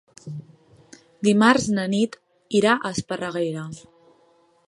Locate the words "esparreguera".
2.97-3.67